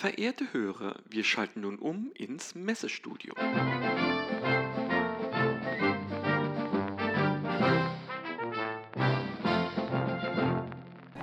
[0.00, 3.34] Verehrte Hörer, wir schalten nun um ins Messestudio.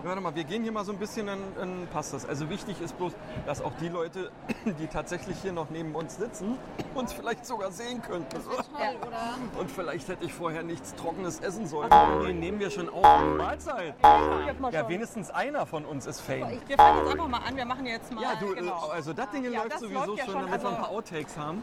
[0.07, 2.25] Warte mal, wir gehen hier mal so ein bisschen, dann, dann passt das.
[2.25, 3.11] Also wichtig ist bloß,
[3.45, 4.31] dass auch die Leute,
[4.79, 6.57] die tatsächlich hier noch neben uns sitzen,
[6.95, 8.29] uns vielleicht sogar sehen könnten.
[8.41, 9.59] Toll, oder?
[9.59, 11.89] Und vielleicht hätte ich vorher nichts Trockenes essen sollen.
[12.25, 13.03] Den nehmen wir schon auf.
[13.37, 13.95] Mahlzeit.
[14.01, 16.61] Ja, wenigstens einer von uns ist Fame.
[16.67, 17.57] Wir fangen jetzt einfach mal an.
[17.57, 18.21] Wir machen jetzt mal.
[18.21, 18.87] Ja, du, genau.
[18.87, 20.85] also das Ding Ja, läuft das sowieso läuft ja schon, schon, damit wir ein also-
[20.85, 21.61] paar Outtakes haben.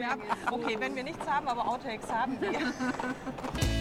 [0.00, 0.16] Ja,
[0.50, 2.50] okay, wenn wir nichts haben, aber Outtakes haben wir.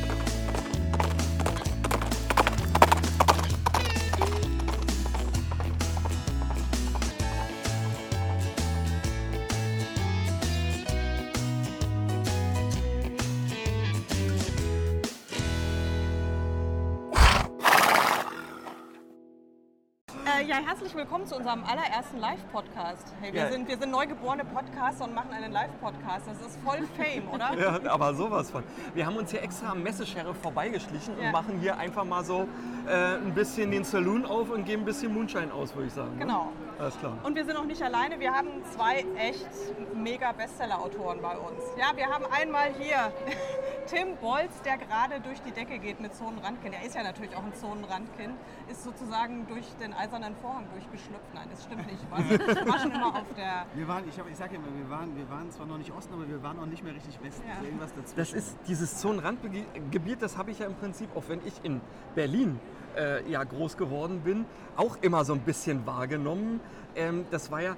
[20.57, 23.13] ja, herzlich willkommen zu unserem allerersten Live-Podcast.
[23.21, 23.51] Hey, wir, Ja.
[23.51, 26.25] sind, wir sind neugeborene Podcaster und machen einen Live-Podcast.
[26.27, 27.53] Das ist voll Fame, oder?
[27.59, 28.63] Ja, aber sowas von.
[28.93, 31.27] Wir haben uns hier extra am Messesheriff vorbeigeschlichen Ja.
[31.27, 32.47] und machen hier einfach mal so
[32.87, 36.13] äh, ein bisschen den Saloon auf und geben ein bisschen Moonshine aus, würde ich sagen.
[36.15, 36.19] ne?
[36.25, 36.51] Genau.
[36.79, 37.17] Alles klar.
[37.23, 39.47] Und wir sind auch nicht alleine, wir haben zwei echt
[39.95, 41.59] mega Bestseller-Autoren bei uns.
[41.77, 43.11] Ja, wir haben einmal hier
[43.87, 46.75] Tim Bolz, der gerade durch die Decke geht mit Zonenrandkind.
[46.75, 48.35] Er ist ja natürlich auch ein Zonenrandkind,
[48.69, 51.33] ist sozusagen durch den eisernen Vorhang durchgeschlüpft.
[51.33, 52.11] Nein, das stimmt nicht.
[52.11, 53.65] War, war schon immer auf der...
[53.75, 56.13] Wir waren, ich, hab- ich sage immer, wir waren, wir waren zwar noch nicht Osten,
[56.13, 57.43] aber wir waren auch nicht mehr richtig Westen.
[57.47, 57.53] Ja.
[57.55, 58.17] Also irgendwas dazwischen.
[58.17, 61.81] Das ist dieses Zonenrandgebiet, das habe ich ja im Prinzip, auch wenn ich in
[62.15, 62.59] Berlin
[62.97, 64.45] äh, ja groß geworden bin,
[64.75, 66.59] auch immer so ein bisschen wahrgenommen.
[66.95, 67.75] Ähm, das war ja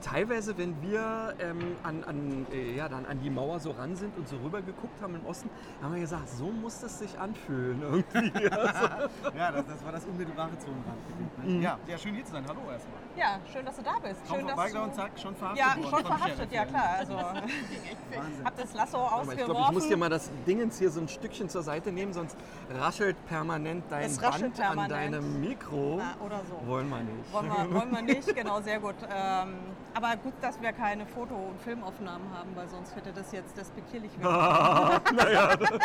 [0.00, 4.16] teilweise, wenn wir ähm, an, an, äh, ja, dann an die Mauer so ran sind
[4.16, 5.50] und so rüber geguckt haben im Osten,
[5.82, 8.32] haben wir gesagt, so muss es sich anfühlen irgendwie.
[9.36, 11.44] Ja, das, das war das unmittelbare Zonenrandgebiet.
[11.44, 11.62] Ne?
[11.62, 12.44] Ja, ja, schön hier zu sein.
[12.48, 12.96] Hallo erstmal.
[13.16, 14.26] Ja, schön, dass du da bist.
[14.26, 14.96] Kaum Schön, dass vorbeigelaufen, du...
[14.96, 16.88] zack, schon verhaftet Ja, schon verhaftet, ja klar.
[16.98, 18.44] Also, Wahnsinn.
[18.44, 19.38] hab das Lasso aber ausgeworfen.
[19.38, 22.12] ich glaube, ich muss dir mal das Dingens hier so ein Stückchen zur Seite nehmen,
[22.12, 22.36] sonst
[22.70, 25.14] raschelt permanent dein Es raschelt Band an permanent.
[25.14, 25.96] deinem Mikro.
[25.98, 26.66] Na, oder so.
[26.66, 27.32] Wollen wir nicht.
[27.32, 28.96] Wollen wir, wollen wir nicht, genau, sehr gut.
[29.10, 29.54] Ähm,
[29.96, 34.10] aber gut, dass wir keine Foto- und Filmaufnahmen haben, weil sonst hätte das jetzt despektierlich
[34.20, 35.68] werden.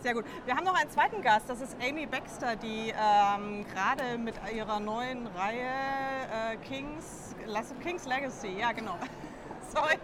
[0.00, 0.24] Sehr gut.
[0.44, 4.80] Wir haben noch einen zweiten Gast, das ist Amy Baxter, die ähm, gerade mit ihrer
[4.80, 5.70] neuen Reihe
[6.52, 7.36] äh, Kings,
[7.82, 8.96] Kings Legacy, ja genau.
[9.72, 9.94] Sorry,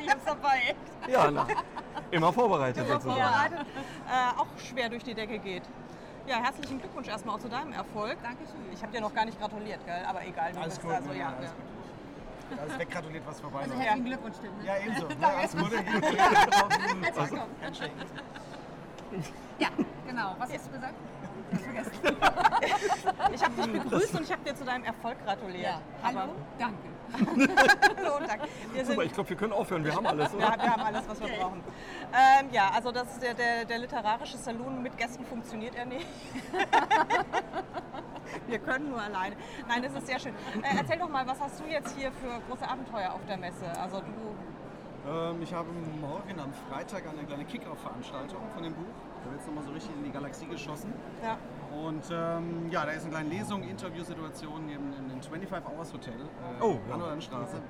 [0.00, 0.74] ich hab's dabei.
[1.08, 1.46] Ja, na,
[2.10, 3.20] immer vorbereitet sozusagen.
[3.20, 3.66] Vorbereitet,
[4.08, 5.62] äh, auch schwer durch die Decke geht.
[6.26, 8.18] Ja, herzlichen Glückwunsch erstmal auch zu deinem Erfolg.
[8.22, 8.60] Dankeschön.
[8.72, 10.04] Ich habe dir noch gar nicht gratuliert, gell?
[10.06, 10.52] aber egal.
[10.52, 11.56] Du Alles bist gut, also, ja, alles ja.
[11.56, 11.79] gut.
[12.58, 13.80] Alles weggratuliert, was vorbei Also war.
[13.80, 14.58] herzlichen Glückwunsch, Tim.
[14.58, 14.64] ne?
[14.66, 15.06] Ja, ebenso.
[15.20, 15.26] Ne?
[15.26, 15.78] Alles Gute.
[17.02, 17.54] Herzlich willkommen.
[17.62, 17.90] Handshake.
[19.58, 19.68] Ja,
[20.06, 20.34] genau.
[20.38, 20.94] Was hast du gesagt?
[23.32, 25.64] Ich habe dich begrüßt und ich habe dir zu deinem Erfolg gratuliert.
[25.64, 26.76] Ja, hallo, danke.
[27.96, 28.42] hallo und Dank.
[28.72, 29.84] Wir, sind, Super, ich glaube, wir können aufhören.
[29.84, 30.56] Wir haben alles, wir, oder?
[30.62, 31.60] wir haben alles, was wir brauchen.
[32.12, 36.06] Ähm, ja, also das ist der, der, der literarische Saloon mit Gästen funktioniert er nicht.
[38.48, 39.36] Wir können nur alleine.
[39.68, 40.34] Nein, das ist sehr schön.
[40.62, 43.66] Äh, erzähl doch mal, was hast du jetzt hier für große Abenteuer auf der Messe?
[43.80, 45.68] Also du, Ähm, ich habe
[46.00, 48.84] morgen am Freitag eine kleine Kick-Off-Veranstaltung von dem Buch.
[49.24, 50.92] Da wird es nochmal so richtig in die Galaxie geschossen.
[51.22, 51.36] ja,
[51.76, 56.14] Und ähm, ja, da ist eine kleine Lesung, Interviewsituation im, im, im 25 Hours Hotel
[56.20, 57.14] äh, Oh, an ja.
[57.14, 57.60] der Straße.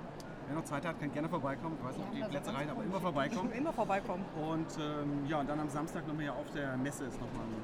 [0.47, 1.77] Wer noch Zeit hat, kann gerne vorbeikommen.
[1.79, 3.53] Ich weiß nicht, ob die Plätze rein, aber immer vorbeikommen.
[3.53, 4.25] immer vorbeikommen.
[4.37, 7.63] Und ähm, ja, und dann am Samstag nochmal hier auf der Messe ist nochmal ein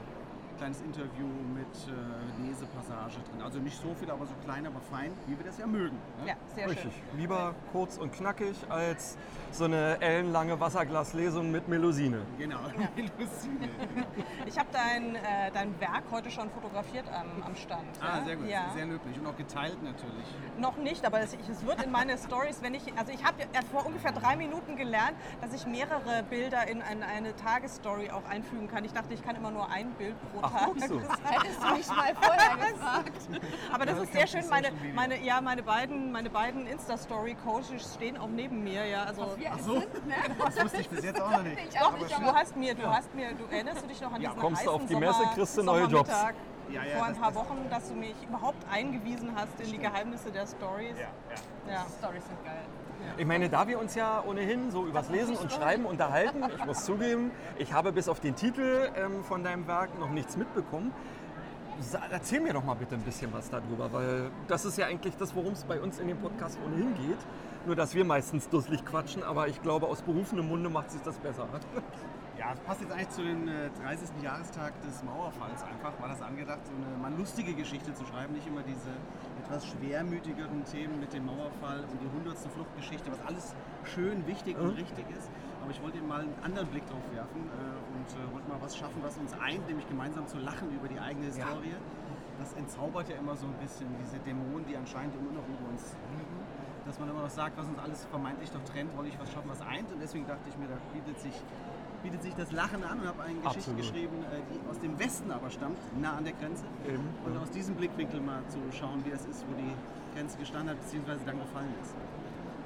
[0.57, 3.43] kleines Interview mit äh, Lesepassage drin.
[3.43, 5.97] Also nicht so viel, aber so klein, aber fein, wie wir das ja mögen.
[6.21, 6.29] Ne?
[6.29, 6.93] Ja, sehr Richtig.
[6.93, 7.19] schön.
[7.19, 9.17] Lieber kurz und knackig als
[9.53, 12.23] so eine ellenlange Wasserglaslesung mit Melusine.
[12.39, 12.59] Genau,
[12.97, 13.69] Melusine.
[14.47, 17.83] Ich habe dein, äh, dein Werk heute schon fotografiert am, am Stand.
[18.01, 18.25] Ah, ja?
[18.25, 18.71] sehr gut, Ja.
[18.75, 20.25] sehr löblich und auch geteilt natürlich.
[20.59, 23.61] Noch nicht, aber es, es wird in meine Stories, wenn ich, also ich habe ja
[23.73, 28.69] vor ungefähr drei Minuten gelernt, dass ich mehrere Bilder in ein, eine Tagesstory auch einfügen
[28.69, 28.85] kann.
[28.85, 31.01] Ich dachte, ich kann immer nur ein Bild pro Ach, guckst du.
[31.01, 33.13] Hättest du mich mal vorher gefragt.
[33.73, 34.49] Aber das Ja, ist sehr das schön.
[34.49, 38.87] Meine, meine, ja, meine beiden, meine beiden Insta-Story-Coaches stehen auch neben mir.
[38.87, 39.81] Ja, also, Wir so.
[39.81, 40.15] sind, ne?
[40.39, 41.59] Das wusste ich bis jetzt auch noch nicht.
[41.71, 44.13] Ich auch doch, nicht, du hast mir, du hast mir, du erinnerst du dich noch
[44.13, 46.11] an Ja, diesen kommst du heißen auf die Sommer, Messe, kriegst du neue Jobs.
[46.11, 49.71] Ja, ja, vor ein das- paar das- Wochen, dass du mich überhaupt eingewiesen hast in
[49.71, 50.97] die Geheimnisse der Stories.
[51.69, 52.65] Ja, Stories sind geil.
[53.19, 56.85] Ich meine, da wir uns ja ohnehin so übers Lesen und Schreiben unterhalten, ich muss
[56.85, 60.93] zugeben, ich habe bis auf den Titel ähm, von deinem Werk noch nichts mitbekommen.
[62.11, 65.35] Erzähl mir doch mal bitte ein bisschen was darüber, weil das ist ja eigentlich das,
[65.35, 67.19] worum es bei uns in dem Podcast ohnehin geht.
[67.67, 71.17] Nur, dass wir meistens dusselig quatschen, aber ich glaube, aus berufenem Munde macht sich das
[71.19, 71.49] besser.
[72.47, 74.23] Ja, Ja, es passt jetzt eigentlich zu dem äh, 30.
[74.23, 78.47] Jahrestag des Mauerfalls einfach, war das angedacht, so eine mal lustige Geschichte zu schreiben, nicht
[78.47, 78.95] immer diese
[79.43, 82.39] etwas schwermütigeren Themen mit dem Mauerfall und die 100.
[82.55, 83.53] Fluchtgeschichte, was alles
[83.83, 85.29] schön, wichtig und richtig ist.
[85.61, 88.63] Aber ich wollte eben mal einen anderen Blick drauf werfen äh, und äh, wollte mal
[88.63, 91.75] was schaffen, was uns eint, nämlich gemeinsam zu lachen über die eigene Historie.
[92.39, 95.97] Das entzaubert ja immer so ein bisschen diese Dämonen, die anscheinend immer noch über uns
[96.15, 96.39] liegen.
[96.87, 99.51] Dass man immer noch sagt, was uns alles vermeintlich doch trennt, wollte ich was schaffen,
[99.51, 99.91] was eint.
[99.91, 101.35] Und deswegen dachte ich mir, da bietet sich,
[102.07, 103.81] bietet sich das Lachen an und habe eine Geschichte Absolut.
[103.81, 106.65] geschrieben, äh, die aus dem Westen aber stammt, nah an der Grenze.
[106.87, 107.41] Eben, Und ja.
[107.41, 109.73] aus diesem Blickwinkel mal zu schauen, wie das ist, wo die
[110.15, 111.95] Grenze gestanden hat, beziehungsweise dann gefallen ist.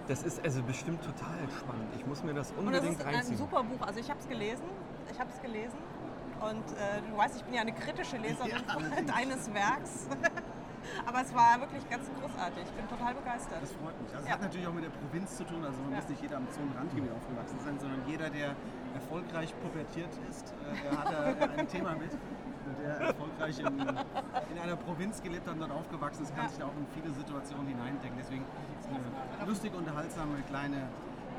[0.08, 1.88] Das ist also bestimmt total spannend.
[1.96, 3.38] Ich muss mir das Und es unbedingt ist ein reinziehen.
[3.38, 3.86] super Buch.
[3.86, 4.64] Also ich habe es gelesen.
[5.10, 5.78] Ich habe es gelesen.
[6.40, 10.08] Und äh, du weißt, ich bin ja eine kritische Leserin Ja, deines Werks.
[11.06, 12.64] Aber es war wirklich ganz großartig.
[12.64, 13.58] Ich bin total begeistert.
[13.62, 14.10] Das freut mich.
[14.14, 14.28] Also Ja.
[14.28, 15.64] es hat natürlich auch mit der Provinz zu tun.
[15.64, 15.96] Also man Ja.
[15.98, 18.54] muss nicht jeder am Zonenrandgebiet aufgewachsen sein, sondern jeder, der
[18.94, 21.20] erfolgreich pubertiert ist, äh, der hat da
[21.58, 22.12] ein Thema mit.
[22.12, 26.58] Und der erfolgreich in, in einer Provinz gelebt hat und dort aufgewachsen ist, kann sich
[26.58, 28.18] da auch in viele Situationen hineindenken.
[28.20, 28.42] Deswegen
[28.78, 30.82] ist es eine lustig unterhaltsame kleine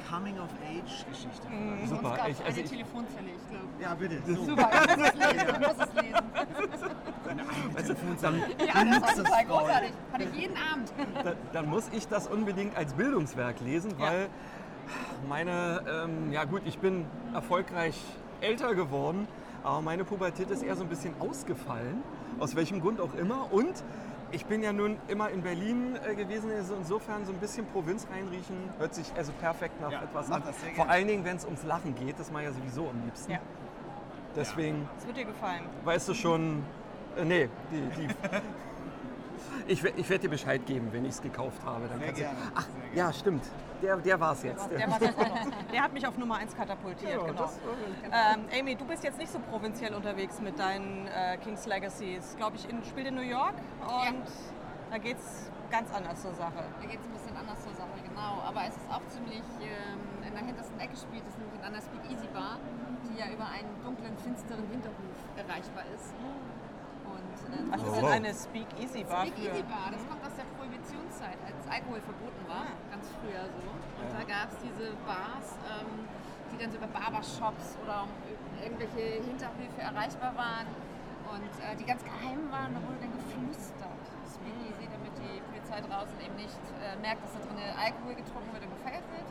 [0.10, 1.48] Coming-of-Age-Geschichte.
[1.50, 1.88] Mhm.
[1.88, 2.02] Super.
[2.02, 3.68] Sonst gab Ich, es also eine ich, Telefonzelle, ich glaube.
[3.82, 4.22] Ja, bitte.
[4.28, 4.46] So.
[4.46, 6.26] Super, ich muss es lesen, ich muss es lesen.
[7.30, 8.38] Eine eigene weißt du, Telefonzelle.
[8.60, 9.92] Ja, das war total großartig.
[10.14, 10.92] Hatte ich jeden Abend.
[11.24, 14.06] dann, dann muss ich das unbedingt als Bildungswerk lesen, Ja.
[14.06, 14.30] weil
[15.28, 17.98] meine, ähm, ja gut, ich bin erfolgreich
[18.42, 19.28] älter geworden,
[19.64, 22.04] aber meine Pubertät ist eher so ein bisschen ausgefallen,
[22.40, 23.52] aus welchem Grund auch immer.
[23.54, 23.84] Und
[24.32, 28.08] ich bin ja nun immer in Berlin äh, gewesen, also insofern so ein bisschen Provinz
[28.12, 30.44] reinriechen, hört sich also perfekt nach Ja, etwas an.
[30.46, 33.02] das Vor allen Dingen, wenn es ums Lachen geht, das mache ich ja sowieso am
[33.06, 33.32] liebsten.
[33.32, 33.40] Ja.
[34.36, 35.64] Deswegen, Es wird dir gefallen.
[35.84, 36.64] weißt du schon,
[37.18, 38.08] äh, nee, die, die,
[39.68, 41.88] ich, ich werde dir Bescheid geben, wenn ich es gekauft habe.
[41.88, 42.38] Dann Sehr kannst du- gerne.
[42.56, 42.96] Ach, Sehr gerne.
[42.98, 43.44] ja, stimmt.
[43.82, 44.70] Der, der war es jetzt.
[44.70, 45.00] Der, noch.
[45.00, 47.42] der hat mich auf Nummer 1 katapultiert, Ja, genau.
[47.42, 47.60] das-
[48.06, 52.36] Ähm, Amy, du bist jetzt nicht so provinziell unterwegs mit deinen äh, King's Legacies.
[52.38, 54.24] Glaube ich, in, spielt in New York und
[54.92, 56.62] da geht es ganz anders zur Sache.
[56.82, 58.44] Da geht es ein bisschen anders zur Sache, genau.
[58.46, 61.24] Aber es ist auch ziemlich ähm, in der hintersten Ecke spielt.
[61.24, 62.60] Es ist nämlich in einer Speakeasy Bar,
[63.08, 66.12] die ja über einen dunklen, finsteren Hinterhof erreichbar ist.
[66.12, 66.61] Äh,
[67.72, 67.96] Was ist Oh.
[67.96, 69.70] denn eine Speak-Easy-Bar Speakeasy für?
[69.72, 73.64] Bar, das kommt aus der Prohibitionszeit, als Alkohol verboten war, ganz früher so.
[73.72, 76.06] Und da gab es diese Bars, ähm,
[76.52, 78.08] die dann so über Barbershops oder
[78.62, 80.68] irgendwelche Hinterhöfe erreichbar waren
[81.32, 84.04] und äh, die ganz geheim waren, da wurde dann geflüstert.
[84.28, 88.64] Speakeasy, damit die Polizei draußen eben nicht äh, merkt, dass da drin Alkohol getrunken wird
[88.68, 89.28] und gefeiert wird.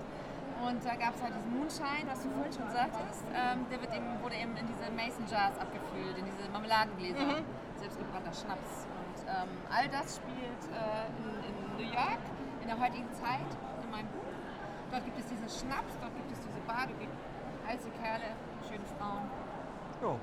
[0.60, 3.24] Und da gab es halt diesen Moonshine, was du vorhin schon sagtest.
[3.32, 7.40] Ähm, der wird eben, wurde eben in diese Mason Jars abgefüllt, in diese Marmeladengläser,
[7.80, 8.86] selbstgebrannter Schnaps.
[8.86, 12.20] Und ähm, all das spielt äh, in, in New York
[12.62, 13.48] in der heutigen Zeit
[13.82, 14.20] in meinem Buch.
[14.92, 17.12] Dort gibt es diesen Schnaps, dort gibt es diese Bar, dort gibt
[17.66, 18.36] heiße Kerle,
[18.68, 19.24] schöne Frauen,
[20.02, 20.16] Ja.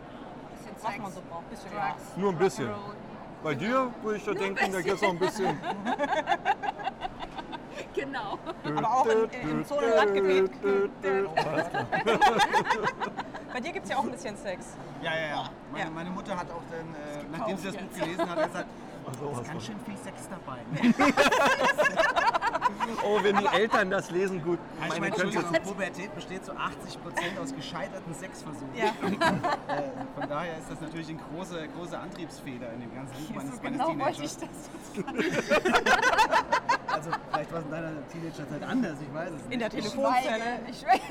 [0.54, 1.50] bisschen Was Sex, man so braucht.
[1.50, 2.70] Bisschen Drugs, Nur ein bisschen.
[3.44, 5.58] Bei dir würde ich da denken, da geht es auch ein bisschen.
[7.94, 8.38] Genau.
[8.76, 10.52] Aber auch in- im Zonen- und Landgebiet.
[13.58, 14.78] Bei dir gibt es ja auch ein bisschen Sex.
[15.02, 15.50] Ja, ja, ja.
[15.72, 15.90] Meine, Ja.
[15.90, 18.66] meine Mutter hat auch dann, äh, nachdem sie das Buch gelesen hat, gesagt,
[19.20, 20.60] sowas es ist ganz schön viel Sex dabei.
[23.04, 24.60] Oh, wenn die Eltern das lesen, gut.
[24.80, 26.58] Also ich Meine meine, Entschuldigung, Pubertät besteht zu 80%
[27.42, 28.76] aus gescheiterten Sexversuchen.
[28.76, 28.86] Ja.
[29.68, 29.90] Äh,
[30.20, 33.62] von daher ist das natürlich eine große, große Antriebsfeder in dem ganzen Buch meines, So
[33.64, 34.70] meines genau wollte ich Teenagers.
[36.88, 39.54] das Also vielleicht war es in deiner Teenagerzeit anders, ich weiß es nicht.
[39.54, 39.70] In der.
[39.70, 40.60] Telefonzelle.
[40.70, 41.02] Ich schweige.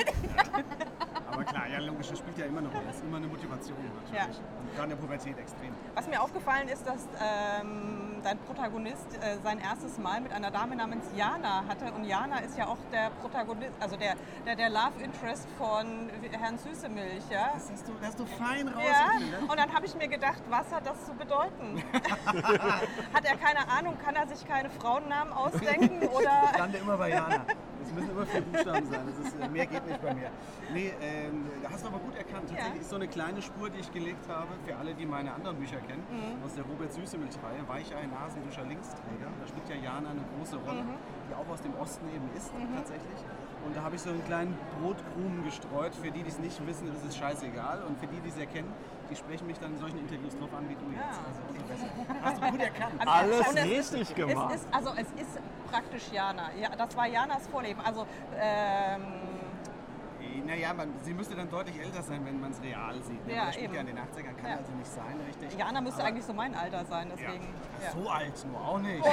[1.36, 2.86] Aber klar, ja logisch, das spielt ja immer eine Rolle.
[2.86, 4.38] Das ist immer eine Motivation natürlich.
[4.38, 4.42] Ja.
[4.60, 5.74] Und gerade in der Pubertät extrem.
[5.94, 10.76] Was mir aufgefallen ist, dass ähm, dein Protagonist äh, sein erstes Mal mit einer Dame
[10.76, 11.92] namens Jana hatte.
[11.92, 14.14] Und Jana ist ja auch der Protagonist, also der,
[14.46, 17.24] der, der Love Interest von Herrn Süßemilch.
[17.30, 17.50] Ja?
[17.52, 19.30] Das hast du, das hast du fein Ja, rausgefunden.
[19.30, 19.38] ne?
[19.50, 21.84] und dann habe ich mir gedacht, was hat das zu bedeuten?
[23.12, 26.00] hat er keine Ahnung, kann er sich keine Frauennamen ausdenken?
[26.06, 27.44] Ich Oder lande immer bei Jana.
[27.86, 29.06] Es müssen immer vier Buchstaben sein.
[29.08, 30.30] Ist, äh, mehr geht nicht bei mir.
[30.72, 32.48] Nee, ähm, da hast du aber gut erkannt.
[32.50, 32.80] Tatsächlich Ja.
[32.80, 35.78] ist so eine kleine Spur, die ich gelegt habe, für alle, die meine anderen Bücher
[35.86, 36.42] kennen, Mhm.
[36.44, 39.28] aus der Robert Süßemilch-Reihe, Weichei, Nasenduscher, Linksträger.
[39.40, 40.98] Da spielt ja Jana eine große Rolle, Mhm.
[41.30, 43.20] die auch aus dem Osten eben ist, tatsächlich.
[43.66, 45.94] Und da habe ich so einen kleinen Brotkrumen gestreut.
[45.94, 47.82] Für die, die es nicht wissen, ist es scheißegal.
[47.88, 48.72] Und für die, die es erkennen,
[49.10, 51.02] die sprechen mich dann in solchen Interviews drauf an, wie du jetzt.
[51.02, 51.26] Ja.
[51.26, 51.88] Also umso besser.
[52.22, 53.00] Hast du gut erkannt.
[53.00, 54.52] Also, Alles und es- richtig gemacht.
[54.54, 55.38] Es ist, also es ist
[55.70, 56.50] praktisch Jana.
[56.60, 57.80] Ja, das war Janas Vorleben.
[57.84, 58.06] Also
[58.38, 59.02] ähm,
[60.46, 63.26] Naja, man, sie müsste dann deutlich älter sein, wenn man es real sieht.
[63.26, 63.34] Ne?
[63.34, 63.74] Ja, spielt eben.
[63.74, 64.56] ja in den 80ern, kann Ja.
[64.58, 65.58] also nicht sein, richtig.
[65.58, 67.14] Jana müsste Aber- eigentlich so mein Alter sein, Ja.
[67.16, 67.48] deswegen.
[67.84, 67.90] Ja.
[67.92, 69.04] So alt nur auch nicht.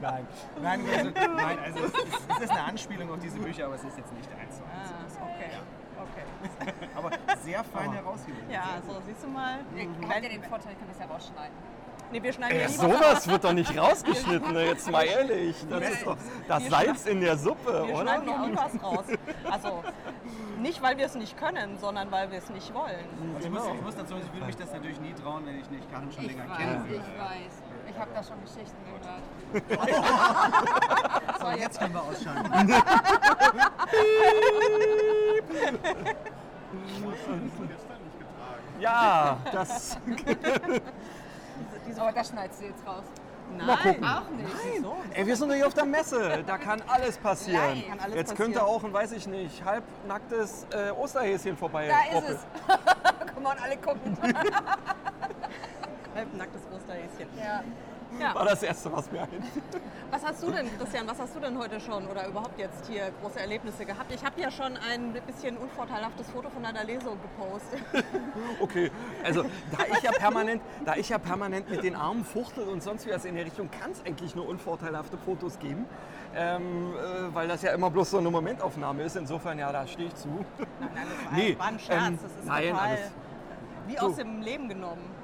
[0.00, 0.26] nein,
[0.62, 3.82] nein, also, nein, also es ist, es ist eine Anspielung auf diese Bücher, aber es
[3.82, 5.18] ist jetzt nicht eins zu eins.
[5.18, 5.50] Ah, okay.
[5.98, 6.72] Okay.
[6.96, 7.10] Aber
[7.42, 8.44] sehr fein herausgewählt.
[8.52, 9.58] Ja, so siehst du mal.
[9.74, 11.56] Ich habt ja den Vorteil, ich kann das ja rausschneiden.
[12.12, 14.66] Nee, wir schneiden ja lieber sowas wird doch nicht rausgeschnitten, ne?
[14.66, 15.56] jetzt mal ehrlich.
[15.68, 16.16] Das ist doch
[16.46, 18.02] das Wir Salz in der Suppe, Wir oder?
[18.02, 19.04] schneiden noch nie was raus.
[19.50, 19.82] Also
[20.60, 23.04] nicht, weil wir es nicht können, sondern weil wir es nicht wollen.
[23.34, 23.74] Also ich, muss, Genau.
[23.74, 26.12] ich muss dazu sagen, ich würde mich das natürlich nie trauen, wenn ich nicht Karin
[26.12, 26.84] schon länger weiß, kenne.
[26.92, 27.62] ich weiß.
[27.66, 29.22] Ich habe da schon Geschichten gehört.
[31.40, 32.74] So, jetzt können wir ausschalten.
[38.80, 39.96] Ja, das.
[41.98, 43.02] Aber das schneidest du jetzt raus.
[43.56, 44.04] Nein.
[44.04, 44.82] Auch nicht.
[44.82, 44.96] So.
[45.14, 46.44] Ey, wir sind doch hier auf der Messe.
[46.46, 47.64] Da kann alles passieren.
[47.64, 48.52] Nein, kann alles Jetzt passieren.
[48.52, 51.88] könnte auch ein, weiß ich nicht, halbnacktes äh, Osterhäschen vorbei.
[51.88, 52.38] Da ist es.
[53.34, 54.16] Komm mal, alle gucken.
[56.18, 57.28] Halbnacktes Osterhäschen.
[57.38, 57.62] Ja.
[58.18, 58.34] Ja.
[58.34, 59.40] War das Erste, was mir einfiel.
[60.10, 63.10] Was hast du denn, Christian, was hast du denn heute schon oder überhaupt jetzt hier
[63.20, 64.10] große Erlebnisse gehabt?
[64.10, 67.82] Ich habe ja schon ein bisschen unvorteilhaftes Foto von einer Lesung gepostet.
[68.62, 68.90] Okay,
[69.22, 73.06] also da ich ja permanent, da ich ja permanent mit den Armen fuchtel und sonst
[73.06, 75.84] wie was in der Richtung, kann es eigentlich nur unvorteilhafte Fotos geben,
[76.34, 79.16] ähm, äh, weil das ja immer bloß so eine Momentaufnahme ist.
[79.16, 80.28] Insofern, ja, da stehe ich zu.
[80.28, 80.46] Nein,
[80.94, 82.06] nein, das war, Nee, war ein Scherz.
[82.08, 83.10] ähm, das ist nein, total alles-
[83.86, 84.06] wie Du.
[84.06, 85.17] aus dem Leben genommen.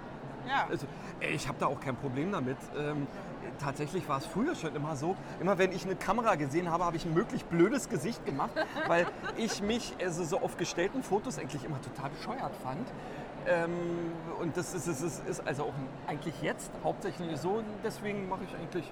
[0.49, 0.67] Ja.
[0.71, 0.87] Also,
[1.21, 2.57] ich habe da auch kein Problem damit.
[2.77, 3.07] Ähm,
[3.59, 6.97] tatsächlich war es früher schon immer so, immer wenn ich eine Kamera gesehen habe, habe
[6.97, 8.53] ich ein möglichst blödes Gesicht gemacht,
[8.89, 12.89] weil ich mich also so auf gestellten Fotos eigentlich immer total bescheuert fand.
[13.47, 13.73] Ähm,
[14.41, 15.75] und das ist, ist, ist, also auch
[16.07, 17.63] eigentlich jetzt hauptsächlich so.
[17.83, 18.91] Deswegen mache ich eigentlich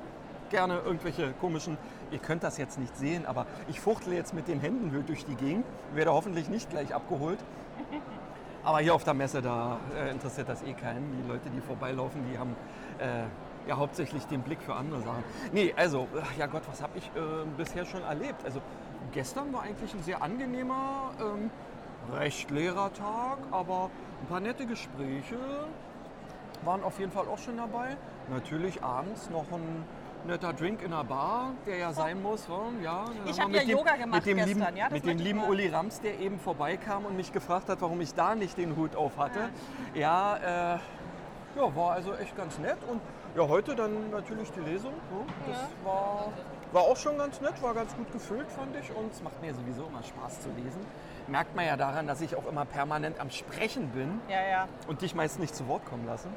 [0.51, 1.79] gerne irgendwelche komischen,
[2.11, 5.35] ihr könnt das jetzt nicht sehen, aber ich fuchtle jetzt mit den Händen durch die
[5.35, 7.39] Gegend, werde hoffentlich nicht gleich abgeholt.
[8.65, 11.21] Aber hier auf der Messe, da äh, interessiert das eh keinen.
[11.21, 12.55] Die Leute, die vorbeilaufen, die haben
[12.99, 13.25] äh,
[13.69, 15.25] ja hauptsächlich den Blick für andere Sachen.
[15.53, 17.21] Nee, also, ach ja Gott, was habe ich äh,
[17.57, 18.45] bisher schon erlebt?
[18.45, 18.61] Also
[19.13, 21.51] gestern war eigentlich ein sehr angenehmer, ähm,
[22.17, 23.91] recht leerer Tag, aber
[24.21, 25.39] ein paar nette Gespräche
[26.65, 27.97] waren auf jeden Fall auch schon dabei.
[28.31, 29.85] Natürlich abends noch ein
[30.27, 32.47] netter Drink in der Bar, der ja sein muss.
[32.83, 35.07] Ja, Ich haben hab wir ja dem- Yoga gemacht mit dem gestern, lieben, ja, mit
[35.07, 38.35] dem lieben mal- Uli Rams, der eben vorbeikam und mich gefragt hat, warum ich da
[38.35, 39.51] nicht den Hut auf hatte.
[39.95, 40.79] Ja, äh,
[41.57, 42.79] ja war also echt ganz nett.
[42.89, 43.01] Und
[43.37, 44.93] ja, heute dann natürlich die Lesung.
[45.11, 45.25] so.
[45.51, 46.33] Das war,
[46.73, 48.95] war auch schon ganz nett, war ganz gut gefüllt, fand ich.
[48.95, 50.81] Und es macht mir sowieso immer Spaß zu lesen.
[51.29, 54.69] Merkt man ja daran, dass ich auch immer permanent am Sprechen bin Ja, ja.
[54.89, 56.29] und dich meist nicht zu Wort kommen lasse.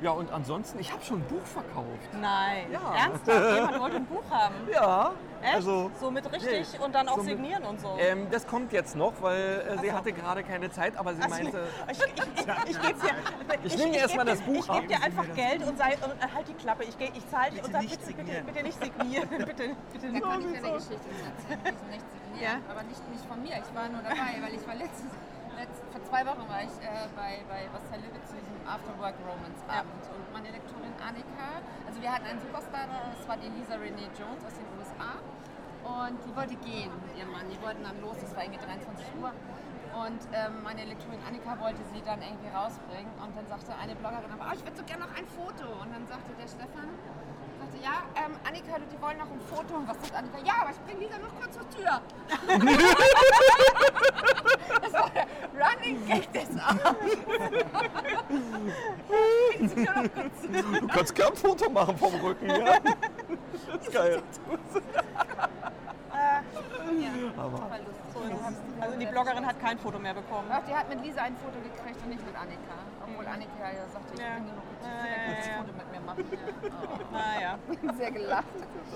[0.00, 2.08] Ja, und ansonsten, ich habe schon ein Buch verkauft.
[2.18, 2.72] Nein.
[2.72, 2.80] Ja.
[2.96, 3.54] Ernsthaft?
[3.54, 4.54] Jemand wollte ein Buch haben.
[4.72, 5.54] Ja, Echt?
[5.56, 7.96] also so mit richtig Nee, und dann auch so mit- signieren und so.
[7.98, 9.92] ähm, das kommt jetzt noch, weil äh, sie so.
[9.94, 13.64] hatte gerade keine Zeit, aber sie Ach so, meinte, ich, ich, ich, ich gebe dir,
[13.64, 14.76] Ich nehme erst mal das Buch Ich ab.
[14.80, 16.84] gebe dir einfach Geld und, sei, und äh, halt die Klappe.
[16.84, 18.46] Ich, ich zahle dich Bitte und sag, nicht bitte, bitte, signieren.
[18.46, 19.28] bitte nicht signieren.
[19.28, 19.44] bitte,
[19.92, 20.22] bitte Da nicht.
[20.24, 22.70] kann ich eine Geschichte erzählen, nicht signieren, Ja.
[22.70, 23.52] aber nicht, nicht von mir.
[23.60, 25.04] Ich war nur dabei, weil ich war letztes,
[25.60, 29.60] letzt, vor zwei Wochen war ich äh, bei, bei Marcel Lübbe zu diesem Afterwork Romance
[29.68, 30.00] Abend.
[30.08, 34.08] Und meine Lektorin Annika, also wir hatten einen Superstar, da, das war die Lisa Renee
[34.16, 35.20] Jones aus den USA
[35.84, 39.04] und die wollte gehen mit ihrem Mann, die wollten dann los, das war irgendwie 23
[39.20, 39.32] Uhr.
[39.90, 43.10] Und ähm, meine Lektorin Annika wollte sie dann irgendwie rausbringen.
[43.20, 45.66] Und dann sagte eine Bloggerin, aber oh, ich würde so gerne noch ein Foto.
[45.82, 46.94] Und dann sagte der Stefan,
[47.82, 49.74] ja, ähm, Annika, du, die wollen noch ein Foto.
[49.76, 50.38] Und was sagt Annika?
[50.44, 52.00] Ja, aber ich bringe Lisa noch kurz zur Tür.
[54.82, 57.16] das war der Running Gag des Abends.
[60.80, 62.48] Du kannst gern ein Foto machen vom Rücken.
[62.50, 62.78] Ja?
[62.80, 64.22] Das ist geil.
[67.36, 67.99] Aber War lustig.
[68.80, 70.48] Also die Bloggerin hat kein Foto mehr bekommen.
[70.50, 72.74] Ach, die hat mit Lisa ein Foto gekriegt und nicht mit Annika.
[73.04, 74.38] Obwohl Annika ja sagte, ich Ja.
[74.38, 75.58] nur kurz zur Ja, ja, ja, ja.
[75.58, 76.24] ein Foto mit mir machen.
[77.10, 77.18] Ja.
[77.18, 77.92] Naja, Oh.
[77.98, 78.44] Sehr gelacht.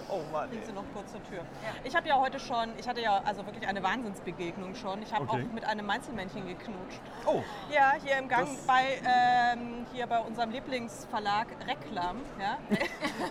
[0.08, 0.48] oh Mann.
[0.48, 1.42] bringt sie noch kurz zur Tür.
[1.82, 5.02] Ich habe ja heute schon, ich hatte ja also wirklich eine Wahnsinnsbegegnung schon.
[5.02, 5.44] Ich habe Okay.
[5.48, 7.00] auch mit einem Mainzelmännchen geknutscht.
[7.26, 12.18] Oh, Ja, hier im Gang Das- bei, ähm, hier bei unserem Lieblingsverlag Reklam.
[12.40, 12.58] Ja?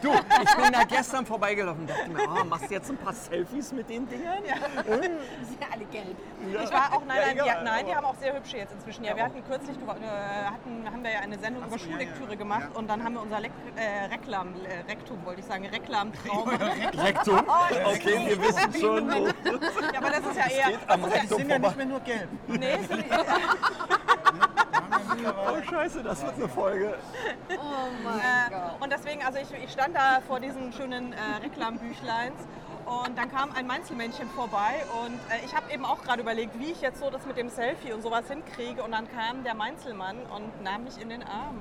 [0.01, 3.13] du, ich bin da gestern vorbeigelaufen und dachte mir, ah, machst du jetzt ein paar
[3.13, 4.43] Selfies mit den Dingern?
[4.43, 6.17] Die sind ja alle gelb.
[6.51, 8.73] Ich war auch, nein, Ja, nein, die, egal, nein, die haben auch sehr hübsche jetzt
[8.73, 9.03] inzwischen.
[9.03, 11.91] Ja, wir hatten kürzlich, du, äh, hatten, haben wir ja eine Sendung über so, ja,
[11.91, 12.35] Schullektüre ja.
[12.35, 12.79] gemacht Ja.
[12.79, 16.49] und dann haben wir unser Lek äh, Reklam, äh, Rektum wollte ich sagen, Reklamtraum.
[16.97, 17.39] Rektum?
[17.39, 19.11] Okay, wir wissen schon.
[19.11, 19.25] Wo.
[19.27, 21.99] ja, aber das ist ja eher, am das ist Rektum sind ja nicht mehr nur
[22.01, 22.29] gelb.
[22.47, 23.05] ja, nee, es ist-
[25.25, 26.95] Oh Scheiße, das wird eine Folge.
[27.49, 27.61] Oh
[28.03, 28.81] mein Äh, Gott.
[28.81, 32.33] und deswegen, also ich, ich stand da vor diesen schönen äh, Reklambüchleins
[32.85, 36.71] und dann kam ein Mainzelmännchen vorbei und äh, ich habe eben auch gerade überlegt, wie
[36.71, 40.17] ich jetzt so das mit dem Selfie und sowas hinkriege und dann kam der Mainzelmann
[40.35, 41.59] und nahm mich in den Arm.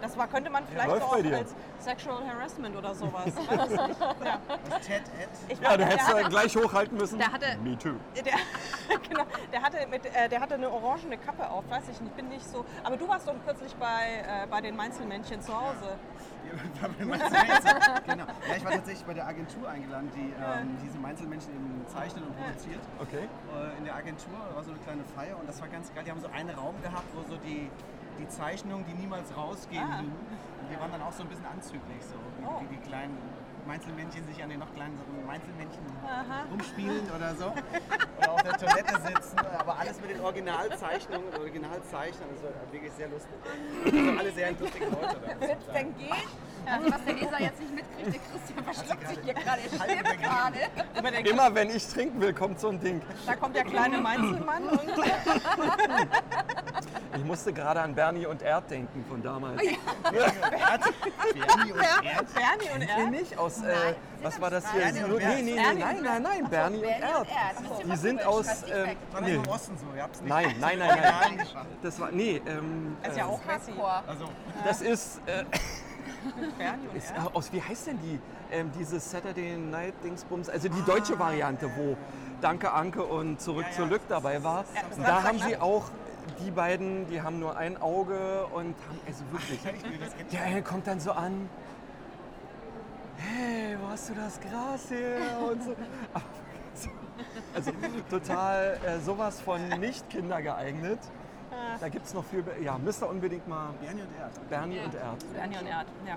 [0.00, 3.26] Das war, könnte man vielleicht so auch als Sexual Harassment oder sowas.
[3.26, 4.00] Weiß es nicht.
[4.00, 4.38] ja.
[4.80, 5.28] Ted Ed.
[5.48, 7.18] Ich Ja, du hättest hatte- gleich hochhalten müssen.
[7.18, 7.94] Der hatte- Me too.
[8.14, 12.16] Der, genau, der, hatte mit, äh, der hatte eine orangene Kappe auf, weiß ich nicht,
[12.16, 12.64] bin nicht so.
[12.84, 13.84] Aber du warst doch kürzlich bei,
[14.44, 15.98] äh, bei den Mainzelmännchen zu Hause.
[18.06, 18.24] genau.
[18.48, 22.36] Ja, ich war tatsächlich bei der Agentur eingeladen, die ähm, diese Einzelmenschen eben zeichnet und
[22.36, 22.80] produziert.
[23.00, 23.24] Okay.
[23.52, 26.04] Äh, in der Agentur war so eine kleine Feier und das war ganz geil.
[26.04, 27.70] Die haben so einen Raum gehabt, wo so die,
[28.18, 30.00] die Zeichnungen, die niemals rausgehen, Ah.
[30.00, 32.60] Und wir waren dann auch so ein bisschen anzüglich, so Oh.
[32.62, 33.16] wie die kleinen
[33.70, 34.98] Einzelmännchen sich an den noch kleineren
[35.28, 36.44] Einzelmännchen Aha.
[36.50, 37.52] rumspielen oder so.
[38.18, 39.38] Oder auf der Toilette sitzen.
[39.58, 42.28] Aber alles mit den Originalzeichnungen und Originalzeichnern.
[42.34, 43.34] Das war wirklich sehr lustig.
[43.84, 45.16] Also alle sehr lustige Leute.
[45.40, 46.12] Wird es denn gehen?
[46.66, 49.90] Also was der Leser jetzt nicht mitkriegt, der Christian verschluckt sich hier gerade, er Halb
[49.90, 50.58] stirbt gerade.
[51.12, 53.00] Der, Immer wenn ich trinken will, kommt so ein Ding.
[53.26, 54.80] da kommt der kleine Mainzelmann und
[57.16, 59.56] Ich musste gerade an Bernie und Erd denken von damals.
[59.60, 59.78] Bernie
[61.72, 62.34] und Erd.
[62.34, 63.10] Bernie und Nee, er.
[63.10, 64.80] nicht aus, äh, was war das hier?
[64.80, 67.26] Bernie und Nee, nee, nee, nein, nein, nein, Bernie und Erd.
[67.84, 69.36] Die sind aus, ähm, nee.
[69.36, 69.86] das im Osten so?
[69.96, 71.46] Ihr habt's nicht Nein, nein, nein, nein.
[71.82, 73.40] Das war, nee, ähm, Das ist ja äh, auch.
[73.46, 74.02] Hardcore.
[74.06, 74.28] Also,
[74.64, 75.44] das ist, äh,
[76.96, 81.70] ist aus, wie heißt denn die, ähm, diese Saturday Night Dingsbums, also die deutsche Variante,
[81.76, 81.96] wo
[82.40, 83.76] Danke Anke und Zurück Ja, ja.
[83.76, 84.64] zur Lück dabei war.
[85.04, 85.84] Da haben sie auch,
[86.44, 89.60] die beiden, die haben nur ein Auge und haben, also wirklich,
[90.30, 91.48] der eine kommt dann so an,
[93.18, 95.38] hey, wo hast du das Gras her?
[95.50, 95.74] Und so.
[97.52, 97.72] Also
[98.08, 101.00] total äh, sowas von nicht kindergeeignet.
[101.80, 104.48] Da gibt es noch viel, be- ja, müsst ihr unbedingt mal Bernie und Erd.
[104.48, 105.32] Bernie und Erd.
[105.34, 106.16] Bernie und Erd, ja.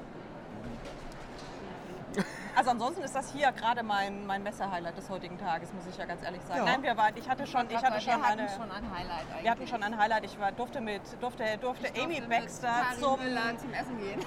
[2.55, 6.05] Also ansonsten ist das hier gerade mein, mein Messer-Highlight des heutigen Tages, muss ich ja
[6.05, 6.59] ganz ehrlich sagen.
[6.59, 6.65] Ja.
[6.65, 9.25] Nein, wir waren, ich hatte schon, ich hatte wir schon hatten eine, schon ein Highlight
[9.29, 9.43] eigentlich.
[9.43, 10.25] wir hatten schon ein Highlight.
[10.25, 14.19] Ich war, durfte mit, durfte, durfte Ich Amy durfte Baxter mit zum, zum Essen gehen.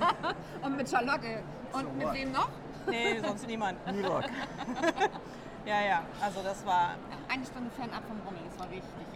[0.62, 1.42] Und mit Charlotte.
[1.72, 2.14] Und mit what?
[2.14, 2.48] wem noch?
[2.86, 3.78] nee, sonst niemand.
[3.86, 4.28] Irak.
[5.64, 6.96] Ja, ja, also das war,
[7.28, 8.40] Eine Stunde fernab vom Rummel.
[8.50, 9.06] Das war richtig,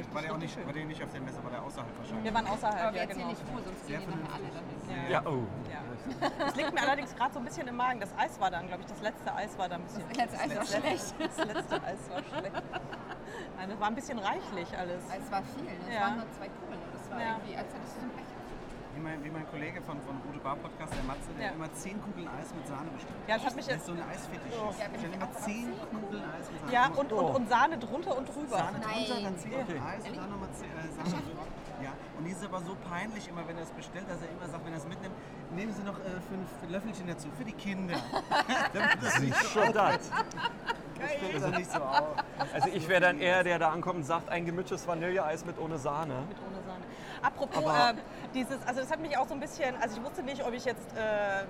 [0.00, 0.14] richtig.
[0.14, 2.24] War der auch nicht, war der nicht auf der Messe, war der außerhalb wahrscheinlich.
[2.24, 3.28] wir waren außerhalb, Aber wir ja genau.
[3.28, 5.04] nicht vor, sonst Sehr gehen die alle.
[5.04, 5.20] Ja.
[5.20, 5.44] Ja, oh.
[5.70, 6.46] Ja.
[6.48, 8.00] Es liegt mir allerdings gerade so ein bisschen im Magen.
[8.00, 10.02] Das Eis war dann, glaube ich, das letzte Eis war da ein bisschen.
[10.08, 11.14] Das letzte Eis war schlecht.
[11.18, 12.62] Das letzte Eis war schlecht.
[13.56, 15.02] Nein, das war ein bisschen reichlich alles.
[15.04, 15.64] Es war viel.
[15.64, 15.70] ne?
[15.88, 16.00] Es Ja.
[16.00, 16.80] waren nur zwei Kugeln.
[16.92, 17.36] Das war Ja.
[17.38, 18.29] irgendwie, als hättest du so ein Becher.
[18.94, 21.52] Wie mein, wie mein Kollege von, von Rote Bar Podcast, der Matze, der Ja.
[21.52, 23.14] immer 10 Kugeln Eis mit Sahne bestellt.
[23.28, 23.82] Ja, das hat mich Der jetzt.
[23.82, 24.52] ist so ein Eisfetisch.
[24.58, 24.74] Oh.
[24.78, 26.72] Ja, Ich immer auch 10 10 Kugeln Eis mit Sahne.
[26.72, 28.56] Ja, und, und, und Sahne drunter und drüber.
[28.58, 29.24] Sahne drunter, Nein.
[29.24, 29.80] dann 10 Kugeln Okay.
[29.80, 31.44] Eis und dann nochmal 10 äh, Sahne drüber.
[31.82, 34.46] Ja, und die ist aber so peinlich immer, wenn er es bestellt, dass er immer
[34.50, 35.14] sagt, wenn er es mitnimmt,
[35.54, 37.96] nehmen Sie noch äh, fünf Löffelchen dazu, für die Kinder.
[39.00, 40.10] Das so Schon das.
[40.10, 41.80] das sieht nicht so.
[42.52, 45.78] Also ich wäre dann eher der, der ankommt und sagt, ein gemischtes Vanilleeis mit ohne
[45.78, 46.14] Sahne.
[46.28, 46.69] Mit ohne Sahne.
[47.22, 47.94] Apropos, äh,
[48.34, 50.64] dieses, also das hat mich auch so ein bisschen, also ich wusste nicht, ob ich
[50.64, 51.44] jetzt äh,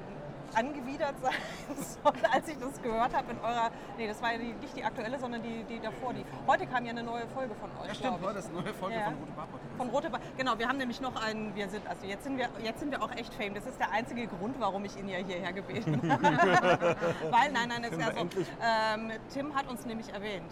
[0.53, 1.33] angewidert sein
[2.03, 4.83] soll, als ich das gehört habe in eurer, nee, das war ja die, nicht die
[4.83, 6.13] aktuelle, sondern die, die davor.
[6.13, 8.75] Die, heute kam ja eine neue Folge von euch, Ja, stimmt, heute ist eine neue
[8.75, 9.05] Folge Ja.
[9.05, 9.77] von Rote Bar Podcast.
[9.77, 10.21] Von Rote Bar.
[10.37, 13.01] Genau, wir haben nämlich noch einen, wir sind, also jetzt sind wir, jetzt sind wir
[13.01, 13.55] auch echt fame.
[13.55, 16.97] Das ist der einzige Grund, warum ich ihn ja hierher gebeten habe.
[17.31, 18.19] Weil, nein, nein, das ist Können ja wir so.
[18.21, 20.51] endlich- Ähm, Tim hat uns nämlich erwähnt.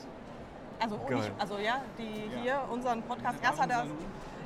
[0.80, 2.40] Also, nicht, also ja, die Ja.
[2.40, 3.84] hier, unseren Podcast, erst hat er.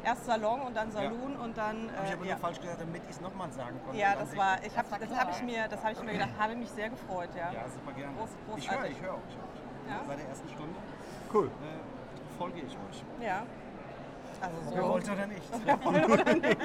[0.04, 1.90] Erst Salon und dann Saloon und dann.
[1.96, 2.34] Habe ich Äh, aber ja.
[2.34, 3.98] nur falsch gesagt, damit ich es nochmal sagen konnte.
[4.00, 6.56] ja, das war, ich hab, Das habe ich mir, das habe ich mir gedacht, habe
[6.56, 7.52] mich sehr gefreut, ja.
[7.52, 8.12] Ja, super gerne.
[8.18, 9.18] Groß- ich höre, ich höre auch.
[9.28, 9.96] Ich höre.
[9.96, 10.00] Ja?
[10.06, 10.74] Seit der ersten Stunde
[11.34, 11.46] Cool.
[11.46, 13.04] äh, folge ich euch.
[13.26, 13.42] Ja.
[14.40, 14.88] Also Wer so.
[14.88, 15.42] wollte oder nicht?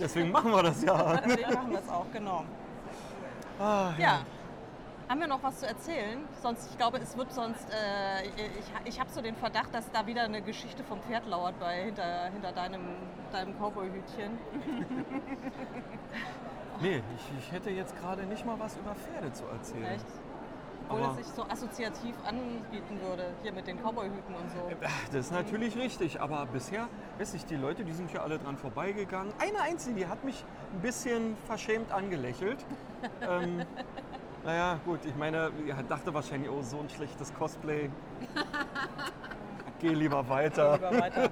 [0.00, 1.16] Deswegen machen wir das ja.
[1.16, 2.44] Deswegen machen wir es auch, genau.
[3.60, 4.20] Ah, Ja.
[5.12, 6.20] Haben wir noch was zu erzählen?
[6.40, 10.06] Sonst, ich glaube, es wird sonst, äh, ich, ich habe so den Verdacht, dass da
[10.06, 12.80] wieder eine Geschichte vom Pferd lauert bei, hinter, hinter deinem,
[13.30, 14.38] deinem Cowboy-Hütchen.
[16.80, 19.84] Nee, ich, ich hätte jetzt gerade nicht mal was über Pferde zu erzählen.
[19.84, 20.06] Echt?
[20.88, 24.70] Obwohl Aber- es sich so assoziativ anbieten würde, hier mit den Cowboy-Hüten und so.
[25.12, 28.56] Das ist natürlich richtig, aber bisher, weiß ich, die Leute, die sind hier alle dran
[28.56, 29.32] vorbeigegangen.
[29.38, 32.64] Eine einzige, die hat mich ein bisschen verschämt angelächelt.
[33.20, 33.64] ähm,
[34.44, 37.90] naja, gut, ich meine, ich dachte wahrscheinlich, oh, so ein schlechtes Cosplay.
[39.80, 40.74] Geh lieber weiter.
[40.74, 41.30] Lieber weiter.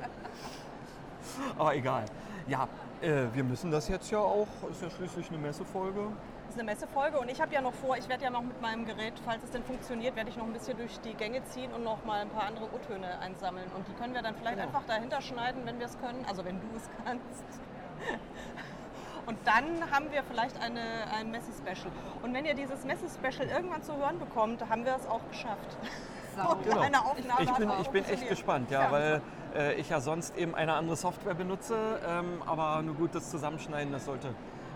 [1.58, 2.04] Aber egal.
[2.46, 2.68] Ja,
[3.00, 6.00] äh, wir müssen das jetzt ja auch, ist ja schließlich eine Messefolge.
[6.46, 8.60] Das ist eine Messefolge und ich habe ja noch vor, ich werde ja noch mit
[8.60, 11.72] meinem Gerät, falls es denn funktioniert, werde ich noch ein bisschen durch die Gänge ziehen
[11.72, 13.70] und noch mal ein paar andere O-Töne einsammeln.
[13.76, 16.24] Und die können wir dann vielleicht einfach dahinter schneiden, wenn wir es können.
[16.28, 17.44] Also wenn du es kannst.
[19.26, 20.80] Und dann haben wir vielleicht eine,
[21.16, 21.90] ein Messe-Special.
[22.22, 25.76] Und wenn ihr dieses Messe-Special irgendwann zu hören bekommt, haben wir es auch geschafft.
[26.64, 26.80] Genau.
[26.80, 28.92] Eine Aufnahme Ich bin, ich bin echt gespannt, ja, Ja.
[28.92, 29.22] weil
[29.54, 31.76] äh, ich ja sonst eben eine andere Software benutze.
[32.08, 34.28] Ähm, aber nur gut, das Zusammenschneiden, das sollte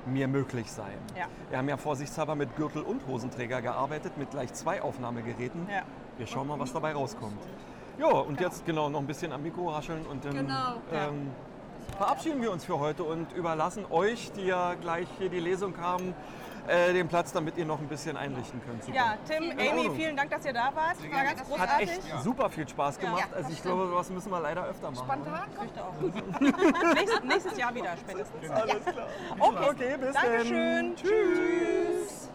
[0.07, 0.99] mir möglich sein.
[1.17, 1.25] Ja.
[1.49, 5.67] Wir haben ja vorsichtshalber mit Gürtel und Hosenträger gearbeitet, mit gleich zwei Aufnahmegeräten.
[5.71, 5.83] Ja.
[6.19, 7.41] Wir schauen mal, was dabei rauskommt.
[7.99, 10.75] Ja, und jetzt genau noch ein bisschen am Mikro rascheln und dann Genau.
[10.93, 11.31] ähm,
[11.97, 16.15] verabschieden wir uns für heute und überlassen euch, die ja gleich hier die Lesung haben,
[16.67, 18.85] äh, den Platz, damit ihr noch ein bisschen einrichten könnt.
[18.85, 18.97] Super.
[18.97, 20.97] Ja, Tim, Amy, vielen Dank, dass ihr da wart.
[21.13, 21.91] War ganz Hat großartig.
[21.91, 23.29] echt super viel Spaß gemacht.
[23.31, 25.05] Ja, also ich glaube, sowas müssen wir leider öfter machen.
[25.07, 26.95] Spontan kommt auch.
[26.95, 28.51] nächstes, nächstes Jahr wieder spätestens.
[28.51, 29.07] Alles klar.
[29.39, 30.57] Okay, Okay, bis Dankeschön.
[30.57, 30.97] dann.
[30.97, 32.31] Tschüss.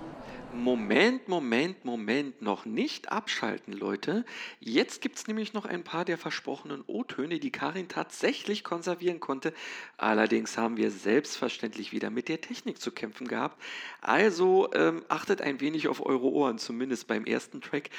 [0.53, 4.25] Moment, Moment, Moment, noch nicht abschalten, Leute.
[4.59, 9.53] Jetzt gibt es nämlich noch ein paar der versprochenen O-Töne, die Karin tatsächlich konservieren konnte.
[9.97, 13.62] Allerdings haben wir selbstverständlich wieder mit der Technik zu kämpfen gehabt.
[14.01, 17.89] Also ähm, achtet ein wenig auf eure Ohren, zumindest beim ersten Track.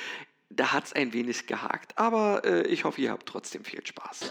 [0.49, 4.29] Da hat es ein wenig gehakt, aber äh, ich hoffe, ihr habt trotzdem viel Spaß.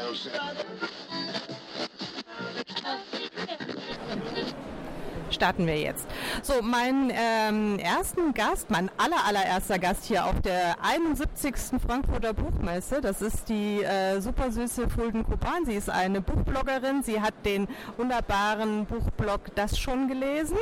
[5.39, 6.06] Starten wir jetzt.
[6.43, 11.80] So, meinen ähm, ersten Gast, mein aller, allererster Gast hier auf der 71.
[11.82, 15.63] Frankfurter Buchmesse, das ist die äh, super süße Fulden Kupan.
[15.63, 17.04] Sie ist eine Buchbloggerin.
[17.04, 20.58] Sie hat den wunderbaren Buchblog Das schon gelesen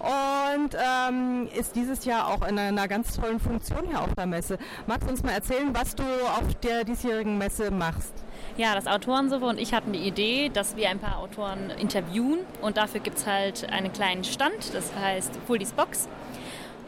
[0.00, 4.58] und ähm, ist dieses Jahr auch in einer ganz tollen Funktion hier auf der Messe.
[4.88, 8.12] Magst du uns mal erzählen, was du auf der diesjährigen Messe machst?
[8.56, 12.76] Ja, das Autorensuppe und ich hatten die Idee, dass wir ein paar Autoren interviewen und
[12.76, 16.08] dafür gibt es halt einen kleinen Stand, das heißt Fuldies Box.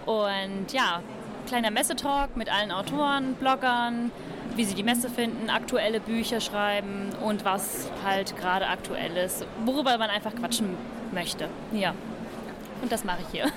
[0.05, 1.01] Und ja,
[1.47, 4.11] kleiner Messetalk mit allen Autoren, Bloggern,
[4.57, 9.97] wie sie die Messe finden, aktuelle Bücher schreiben und was halt gerade aktuell ist, worüber
[9.99, 10.77] man einfach quatschen
[11.13, 11.49] möchte.
[11.73, 11.95] Ja.
[12.83, 13.51] Und das mache ich hier.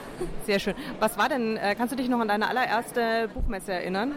[0.45, 0.75] Sehr schön.
[0.99, 4.13] Was war denn, äh, kannst du dich noch an deine allererste Buchmesse erinnern?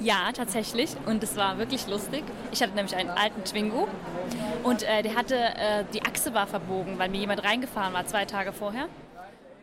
[0.00, 0.96] Ja, tatsächlich.
[1.04, 2.24] Und es war wirklich lustig.
[2.52, 3.86] Ich hatte nämlich einen alten Twingo
[4.64, 8.24] und äh, der hatte, äh, die Achse war verbogen, weil mir jemand reingefahren war zwei
[8.24, 8.88] Tage vorher.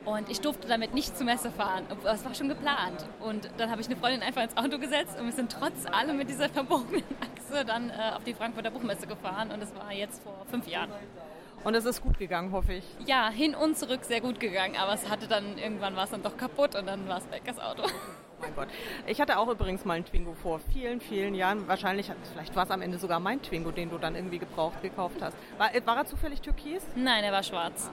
[0.05, 1.85] Und ich durfte damit nicht zur Messe fahren.
[2.03, 3.05] Das war schon geplant.
[3.21, 6.17] Und dann habe ich eine Freundin einfach ins Auto gesetzt und wir sind trotz allem
[6.17, 9.49] mit dieser verbogenen Achse dann äh, auf die Frankfurter Buchmesse gefahren.
[9.51, 10.89] Und das war jetzt vor fünf Jahren.
[11.63, 12.83] Und es ist gut gegangen, hoffe ich.
[13.05, 16.21] Ja, hin und zurück sehr gut gegangen, aber es hatte dann irgendwann war es dann
[16.21, 17.83] doch kaputt und dann war es weg, das Auto.
[18.41, 18.67] Mein Gott.
[19.07, 21.65] Ich hatte auch übrigens mal einen Twingo vor vielen, vielen Jahren.
[21.69, 25.21] Wahrscheinlich, vielleicht war es am Ende sogar mein Twingo, den du dann irgendwie gebraucht gekauft
[25.21, 25.37] hast.
[25.57, 26.83] War, war er zufällig türkis?
[26.95, 27.89] Nein, er war schwarz.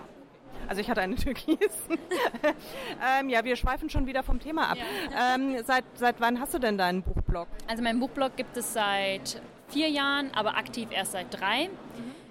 [0.66, 1.56] Also ich hatte einen Türkis.
[3.20, 4.78] ähm, ja, wir schweifen schon wieder vom Thema ab.
[5.16, 7.46] Ähm, seit, seit wann hast du denn deinen Buchblog?
[7.68, 11.70] Also meinen Buchblog gibt es seit vier Jahren, aber aktiv erst seit drei.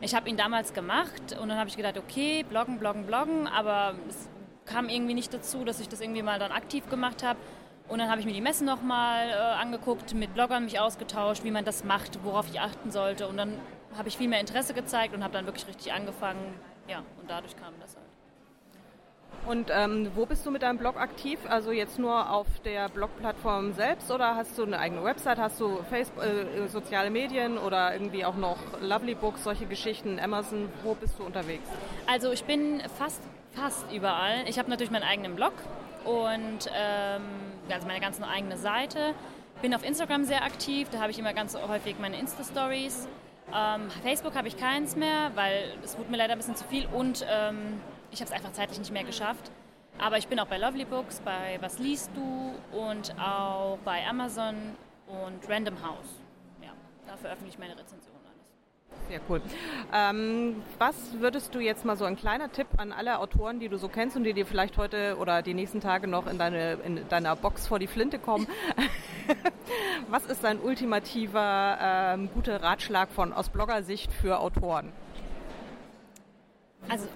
[0.02, 3.95] Ich habe ihn damals gemacht und dann habe ich gedacht, okay, bloggen, bloggen, bloggen, aber
[4.08, 4.30] es
[4.65, 7.39] kam irgendwie nicht dazu, dass ich das irgendwie mal dann aktiv gemacht habe.
[7.89, 11.52] Und dann habe ich mir die Messen nochmal äh, angeguckt, mit Bloggern mich ausgetauscht, wie
[11.52, 13.28] man das macht, worauf ich achten sollte.
[13.28, 13.54] Und dann
[13.97, 16.54] habe ich viel mehr Interesse gezeigt und habe dann wirklich richtig angefangen.
[16.88, 18.09] Ja, und dadurch kam das halt.
[19.46, 21.39] Und ähm, wo bist du mit deinem Blog aktiv?
[21.48, 25.39] Also jetzt nur auf der Blogplattform selbst oder hast du eine eigene Website?
[25.39, 30.70] Hast du Facebook, äh, soziale Medien oder irgendwie auch noch Lovely Books, solche Geschichten, Amazon?
[30.84, 31.68] Wo bist du unterwegs?
[32.06, 33.22] Also ich bin fast,
[33.56, 34.48] fast überall.
[34.48, 35.54] Ich habe natürlich meinen eigenen Blog
[36.06, 37.24] und ähm,
[37.72, 39.15] also meine ganz eigene Seite.
[39.62, 43.08] Bin auf Instagram sehr aktiv, da habe ich immer ganz häufig meine Insta-Stories.
[43.54, 46.88] Ähm, Facebook habe ich keins mehr, weil es wurde mir leider ein bisschen zu viel
[46.94, 49.52] und ähm, ich habe es einfach zeitlich nicht mehr geschafft.
[49.98, 54.56] Aber ich bin auch bei Lovely Books, bei Was liest du und auch bei Amazon
[55.08, 56.22] und Random House.
[56.62, 56.69] Ja,
[57.06, 59.10] da veröffentliche ich meine Rezensionen alles.
[59.10, 59.41] Sehr cool.
[59.93, 63.78] Ähm, was würdest du jetzt mal so ein kleiner Tipp an alle Autoren, die du
[63.78, 67.08] so kennst und die dir vielleicht heute oder die nächsten Tage noch in, deine, in
[67.10, 68.48] deiner Box vor die Flinte kommen?
[70.10, 74.93] was ist dein ultimativer ähm, guter Ratschlag von aus Bloggersicht für Autoren?
[76.88, 77.08] Also,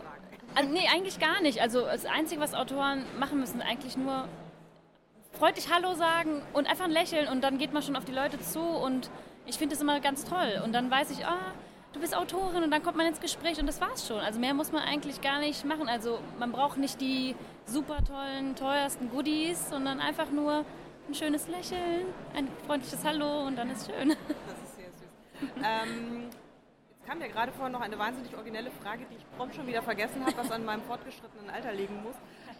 [0.55, 1.61] also, nee, eigentlich gar nicht.
[1.61, 4.27] Also das Einzige, was Autoren machen müssen, eigentlich nur
[5.31, 8.39] freundlich Hallo sagen und einfach ein Lächeln und dann geht man schon auf die Leute
[8.39, 9.09] zu und
[9.45, 10.61] ich finde das immer ganz toll.
[10.63, 11.53] Und dann weiß ich, ah,
[11.93, 14.19] du bist Autorin und dann kommt man ins Gespräch und das war's schon.
[14.19, 15.87] Also mehr muss man eigentlich gar nicht machen.
[15.87, 17.35] Also man braucht nicht die
[17.65, 20.65] super tollen, teuersten Goodies, sondern einfach nur
[21.07, 24.09] ein schönes Lächeln, ein freundliches Hallo und dann ist schön.
[24.09, 25.49] Das ist sehr süß.
[25.63, 26.29] ähm,
[27.03, 29.81] jetzt kam mir gerade vorhin noch eine wahnsinnig originelle Frage, die ich prompt schon wieder
[29.81, 32.15] vergessen habe, was an meinem fortgeschrittenen Alter liegen muss.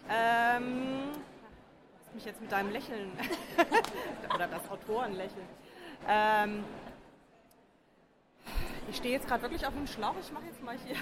[0.10, 1.12] Ähm,
[2.00, 3.12] hast mich jetzt mit deinem Lächeln
[4.36, 5.48] oder das Autorenlächeln.
[6.08, 6.64] Ähm,
[8.90, 10.16] ich stehe jetzt gerade wirklich auf dem Schlauch.
[10.20, 10.98] Ich mache jetzt mal hier.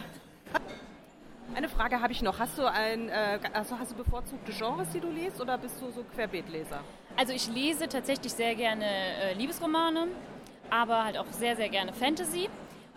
[1.56, 2.40] Eine Frage habe ich noch.
[2.40, 5.90] Hast du, ein, äh, also hast du bevorzugte Genres, die du liest, oder bist du
[5.90, 6.82] so Querbeetleser?
[7.18, 10.08] Also ich lese tatsächlich sehr gerne äh, Liebesromane,
[10.70, 12.48] aber halt auch sehr, sehr gerne Fantasy.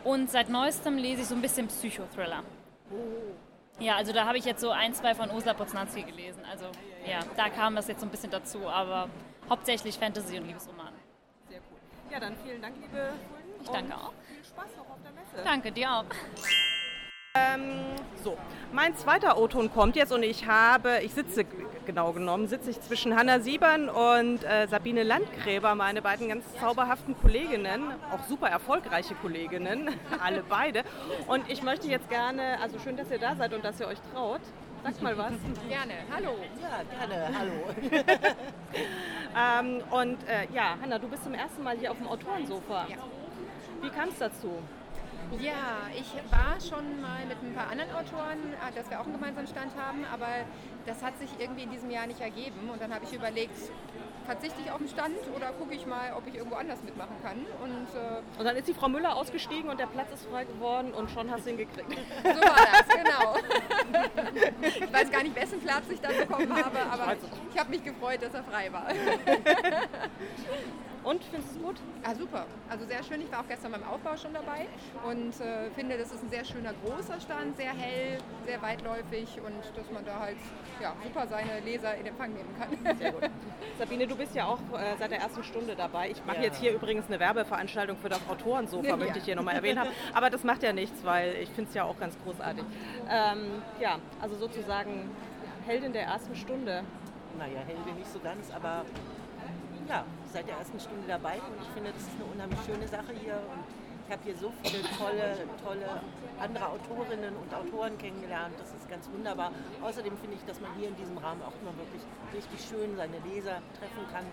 [0.04, 2.42] Und seit neuestem lese ich so ein bisschen Psychothriller.
[2.90, 3.82] Oh.
[3.82, 6.42] Ja, also da habe ich jetzt so ein, zwei von Ursula Poznanski gelesen.
[6.48, 6.66] Also
[7.06, 9.08] ja, da kam das jetzt so ein bisschen dazu, aber
[9.48, 10.92] hauptsächlich Fantasy und Liebesromane.
[11.48, 12.12] Sehr cool.
[12.12, 13.62] Ja, dann vielen Dank, liebe Fulden.
[13.62, 14.12] Ich danke auch.
[14.28, 15.44] Viel Spaß noch auf der Messe.
[15.44, 16.04] Danke, dir auch.
[17.36, 17.80] Ähm,
[18.22, 18.38] so,
[18.72, 21.44] mein zweiter O-Ton kommt jetzt und ich habe, ich sitze
[21.84, 27.16] genau genommen, sitze ich zwischen Hanna Siebern und äh, Sabine Landgräber, meine beiden ganz zauberhaften
[27.20, 29.88] Kolleginnen, auch super erfolgreiche Kolleginnen,
[30.24, 30.84] alle beide.
[31.26, 33.98] Und ich möchte jetzt gerne, also schön, dass ihr da seid und dass ihr euch
[34.12, 34.42] traut.
[34.84, 35.32] Sagt mal was.
[35.68, 36.36] Gerne, hallo.
[36.62, 37.52] Ja, gerne, hallo.
[39.82, 42.86] ähm, und äh, ja, Hanna, du bist zum ersten Mal hier auf dem Autorensofa.
[42.88, 42.98] Ja.
[43.82, 44.60] Wie kam es dazu?
[45.40, 49.14] Ja, ich war schon mal mit ein paar anderen Autoren, äh, dass wir auch einen
[49.14, 50.26] gemeinsamen Stand haben, aber
[50.86, 52.70] das hat sich irgendwie in diesem Jahr nicht ergeben.
[52.70, 53.56] Und dann habe ich überlegt,
[54.26, 57.38] verzichte ich auf den Stand oder gucke ich mal, ob ich irgendwo anders mitmachen kann.
[57.62, 60.92] Und, äh, Und dann ist die Frau Müller ausgestiegen und der Platz ist frei geworden
[60.92, 61.90] und schon hast du ihn gekriegt.
[62.22, 63.36] so war das, genau.
[64.62, 67.16] ich weiß gar nicht, wessen Platz ich dann bekommen habe, aber
[67.52, 68.86] ich habe mich gefreut, dass er frei war.
[71.04, 71.76] Und findest du es gut?
[72.02, 72.46] Ah, super.
[72.70, 73.20] Also sehr schön.
[73.20, 74.66] Ich war auch gestern beim Aufbau schon dabei
[75.04, 79.54] und äh, finde, das ist ein sehr schöner großer Stand, sehr hell, sehr weitläufig und
[79.76, 80.38] dass man da halt
[80.80, 82.96] ja, super seine Leser in Empfang nehmen kann.
[82.96, 83.22] Sehr gut.
[83.78, 86.10] Sabine, du bist ja auch äh, seit der ersten Stunde dabei.
[86.10, 86.42] Ich mache Ja.
[86.44, 88.96] jetzt hier übrigens eine Werbeveranstaltung für das Autorensofa, Ja.
[88.96, 89.90] möchte ich hier nochmal erwähnt haben.
[90.14, 92.64] Aber das macht ja nichts, weil ich finde es ja auch ganz großartig.
[93.10, 95.10] Ähm, ja, also sozusagen
[95.66, 96.82] Heldin der ersten Stunde.
[97.38, 98.84] Naja, Heldin nicht so ganz, aber
[99.88, 103.14] ja, seit der ersten Stunde dabei und ich finde, das ist eine unheimlich schöne Sache
[103.22, 103.62] hier und
[104.06, 105.88] ich habe hier so viele tolle, tolle
[106.42, 108.52] andere Autorinnen und Autoren kennengelernt.
[108.58, 109.50] Das ist ganz wunderbar.
[109.80, 112.02] Außerdem finde ich, dass man hier in diesem Rahmen auch immer wirklich
[112.34, 114.26] richtig schön seine Leser treffen kann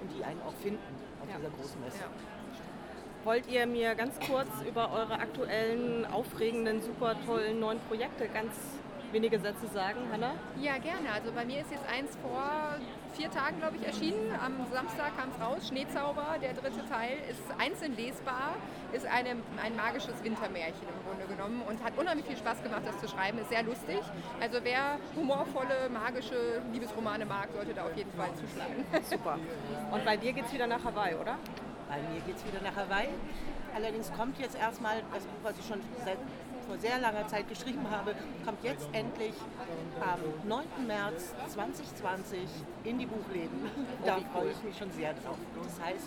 [0.00, 0.80] und die einen auch finden
[1.22, 1.36] auf Ja.
[1.36, 2.04] dieser großen Messe.
[3.22, 8.56] Wollt ihr mir ganz kurz über eure aktuellen, aufregenden, super tollen neuen Projekte ganz
[9.12, 10.34] wenige Sätze sagen, Hanna?
[10.60, 11.12] Ja, gerne.
[11.12, 12.76] Also bei mir ist jetzt eins vor
[13.14, 14.32] vier Tagen, glaube ich, erschienen.
[14.42, 15.68] Am Samstag kam es raus.
[15.68, 18.54] Schneezauber, der dritte Teil, ist einzeln lesbar,
[18.92, 19.30] ist eine,
[19.62, 23.38] ein magisches Wintermärchen im Grunde genommen und hat unheimlich viel Spaß gemacht, das zu schreiben.
[23.38, 24.00] Ist sehr lustig.
[24.40, 28.84] Also wer humorvolle, magische Liebesromane mag, sollte da auf jeden Fall zuschlagen.
[29.10, 29.38] Super.
[29.90, 31.36] Und bei dir geht es wieder nach Hawaii, oder?
[31.88, 33.08] Bei mir geht es wieder nach Hawaii.
[33.74, 36.18] Allerdings kommt jetzt erstmal das Buch, was ich schon seit
[36.70, 39.34] vor sehr langer Zeit geschrieben habe, kommt jetzt endlich
[40.00, 40.64] am 9.
[40.86, 42.38] März 2020
[42.84, 43.68] in die Buchläden.
[44.06, 45.36] Da freue ich mich schon sehr drauf.
[45.64, 46.06] Das heißt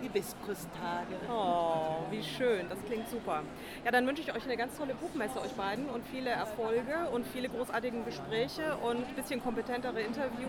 [0.00, 1.16] Hibiskustage.
[1.28, 3.42] Oh, wie schön, das klingt super.
[3.84, 7.26] Ja, dann wünsche ich euch eine ganz tolle Buchmesse, euch beiden, und viele Erfolge und
[7.26, 10.48] viele großartige Gespräche und ein bisschen kompetentere Interview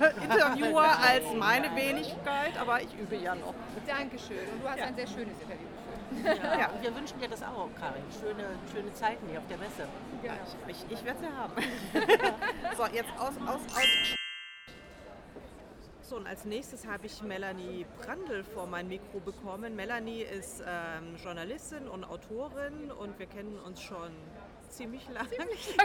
[0.22, 3.52] Interviewer als meine Wenigkeit, aber ich übe ja noch.
[3.86, 4.48] Dankeschön.
[4.54, 5.75] Und du hast ein sehr schönes Interview.
[6.24, 6.68] Ja, Ja.
[6.70, 8.02] Und wir wünschen dir das auch, Karin.
[8.20, 9.86] Schöne, schöne Zeiten hier auf der Messe.
[10.68, 11.54] Ich, ich werde sie haben.
[12.76, 14.16] so, jetzt aus, aus, aus.
[16.08, 19.74] So, und als nächstes habe ich Melanie Brandl vor mein Mikro bekommen.
[19.74, 24.12] Melanie ist ähm, Journalistin und Autorin und wir kennen uns schon
[24.68, 25.30] ziemlich lange.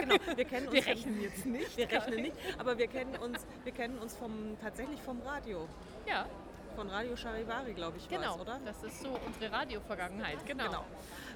[0.00, 1.76] Genau, wir kennen uns Wir rechnen jetzt nicht.
[1.76, 5.66] Wir rechnen nicht, aber wir kennen uns, wir kennen uns vom, tatsächlich vom Radio.
[6.06, 6.26] Ja,
[6.74, 8.30] Von Radio Charivari, glaube ich, genau.
[8.30, 8.60] war's, oder?
[8.64, 10.44] Das ist so unsere Radio-Vergangenheit.
[10.46, 10.64] Genau.
[10.64, 10.84] Genau.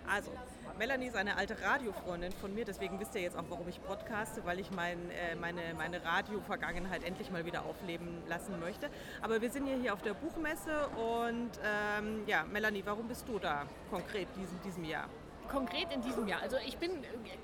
[0.09, 0.31] Also,
[0.79, 4.45] Melanie ist eine alte Radiofreundin von mir, deswegen wisst ihr jetzt auch, warum ich podcaste,
[4.45, 8.89] weil ich mein, äh, meine, meine Radio-Vergangenheit endlich mal wieder aufleben lassen möchte.
[9.21, 13.39] Aber wir sind ja hier auf der Buchmesse und ähm, ja, Melanie, warum bist du
[13.39, 15.09] da konkret diesen, diesem Jahr?
[15.49, 16.43] Konkret in diesem Jahr.
[16.43, 16.91] Also ich bin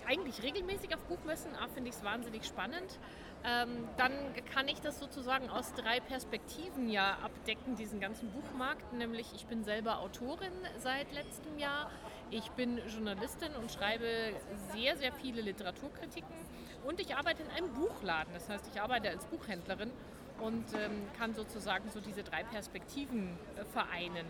[0.07, 2.99] eigentlich regelmäßig auf Buchmessen, finde ich es wahnsinnig spannend.
[3.45, 4.13] Ähm, dann
[4.53, 8.93] kann ich das sozusagen aus drei Perspektiven ja abdecken, diesen ganzen Buchmarkt.
[8.93, 11.91] Nämlich ich bin selber Autorin seit letztem Jahr.
[12.31, 14.07] Ich bin Journalistin und schreibe
[14.73, 16.35] sehr, sehr viele Literaturkritiken.
[16.85, 18.33] Und ich arbeite in einem Buchladen.
[18.33, 19.91] Das heißt, ich arbeite als Buchhändlerin
[20.41, 24.27] und ähm, kann sozusagen so diese drei Perspektiven äh, vereinen.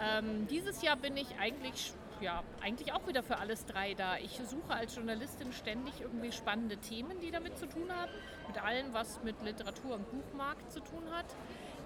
[0.00, 4.16] Ähm, dieses Jahr bin ich eigentlich, ja, eigentlich auch wieder für alles drei da.
[4.16, 8.12] Ich suche als Journalistin ständig irgendwie spannende Themen, die damit zu tun haben,
[8.48, 11.26] mit allem, was mit Literatur und Buchmarkt zu tun hat.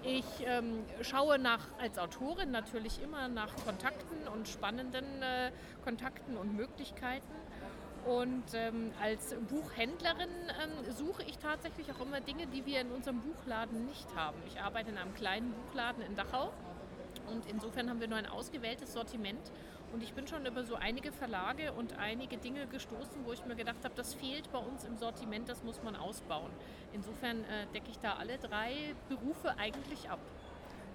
[0.03, 5.51] Ich ähm, schaue nach, als Autorin natürlich immer nach Kontakten und spannenden äh,
[5.83, 7.31] Kontakten und Möglichkeiten.
[8.05, 10.29] Und ähm, als Buchhändlerin
[10.63, 14.37] ähm, suche ich tatsächlich auch immer Dinge, die wir in unserem Buchladen nicht haben.
[14.47, 16.51] Ich arbeite in einem kleinen Buchladen in Dachau
[17.31, 19.51] Und insofern haben wir nur ein ausgewähltes Sortiment.
[19.93, 23.55] Und ich bin schon über so einige Verlage und einige Dinge gestoßen, wo ich mir
[23.55, 26.51] gedacht habe, das fehlt bei uns im Sortiment, das muss man ausbauen.
[26.93, 30.19] Insofern äh, decke ich da alle drei Berufe eigentlich ab.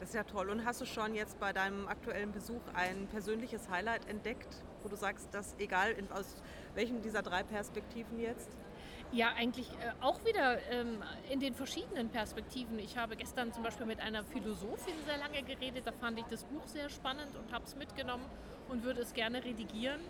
[0.00, 0.50] Das ist ja toll.
[0.50, 4.96] Und hast du schon jetzt bei deinem aktuellen Besuch ein persönliches Highlight entdeckt, wo du
[4.96, 6.42] sagst, dass egal in, aus
[6.74, 8.50] welchem dieser drei Perspektiven jetzt?
[9.12, 12.78] Ja, eigentlich äh, auch wieder ähm, in den verschiedenen Perspektiven.
[12.78, 15.86] Ich habe gestern zum Beispiel mit einer Philosophin sehr lange geredet.
[15.86, 18.24] Da fand ich das Buch sehr spannend und habe es mitgenommen
[18.68, 20.00] und würde es gerne redigieren.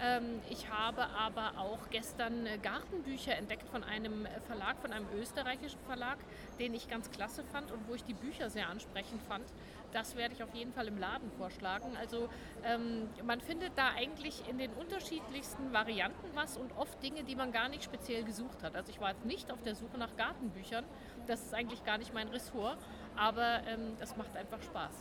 [0.00, 5.78] Ähm, ich habe aber auch gestern äh, Gartenbücher entdeckt von einem Verlag, von einem österreichischen
[5.86, 6.18] Verlag,
[6.58, 9.44] den ich ganz klasse fand und wo ich die Bücher sehr ansprechend fand.
[9.92, 11.96] Das werde ich auf jeden Fall im Laden vorschlagen.
[11.98, 12.28] Also
[12.64, 17.52] ähm, man findet da eigentlich in den unterschiedlichsten Varianten was und oft Dinge, die man
[17.52, 18.74] gar nicht speziell gesucht hat.
[18.74, 20.84] Also ich war jetzt nicht auf der Suche nach Gartenbüchern.
[21.26, 22.78] Das ist eigentlich gar nicht mein Ressort,
[23.16, 24.92] aber ähm, das macht einfach Spaß.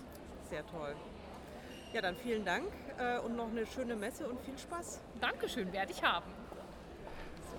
[0.49, 0.95] Sehr toll.
[1.93, 5.01] Ja, dann vielen Dank äh, und noch eine schöne Messe und viel Spaß.
[5.19, 6.40] Dankeschön, werde ich haben.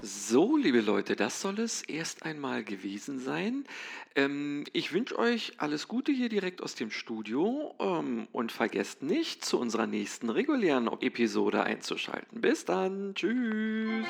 [0.04, 3.64] So, liebe Leute, das soll es erst einmal gewesen sein.
[4.16, 9.44] Ähm, ich wünsche euch alles Gute hier direkt aus dem Studio ähm, und vergesst nicht,
[9.44, 12.40] zu unserer nächsten regulären Episode einzuschalten.
[12.40, 14.08] Bis dann, tschüss.